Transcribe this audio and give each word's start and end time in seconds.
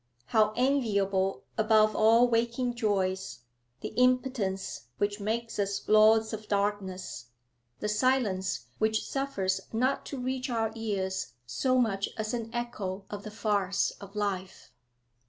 How 0.25 0.51
enviable 0.57 1.43
above 1.59 1.95
all 1.95 2.27
waking 2.27 2.73
joys 2.73 3.41
the 3.81 3.89
impotence 3.89 4.87
which 4.97 5.19
makes 5.19 5.59
us 5.59 5.87
lords 5.87 6.33
of 6.33 6.47
darkness, 6.47 7.27
the 7.81 7.87
silence 7.87 8.65
which 8.79 9.05
suffers 9.05 9.61
not 9.71 10.03
to 10.07 10.17
reach 10.17 10.49
our 10.49 10.71
ears 10.73 11.33
so 11.45 11.77
much 11.77 12.09
as 12.17 12.33
an 12.33 12.49
echo 12.51 13.05
of 13.11 13.21
the 13.21 13.29
farce 13.29 13.91
of 14.01 14.15
life. 14.15 14.71